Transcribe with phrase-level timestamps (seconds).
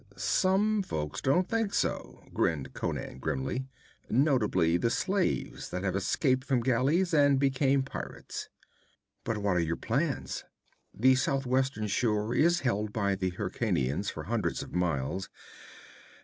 [0.15, 3.67] 'Some folk don't think so,' grinned Conan grimly;
[4.09, 8.49] 'notably the slaves that have escaped from galleys and become pirates.'
[9.23, 10.43] 'But what are your plans?'
[10.91, 15.29] 'The southwestern shore is held by the Hyrkanians for hundreds of miles.